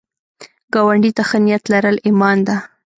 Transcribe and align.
ګاونډي 0.73 1.11
ته 1.17 1.23
ښه 1.29 1.37
نیت 1.45 1.63
لرل 1.71 1.97
ایمان 2.07 2.37
ده 2.47 2.55